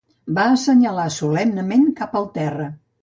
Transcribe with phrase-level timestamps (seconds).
[0.37, 2.67] Va assenyalar solemnement cap al terra.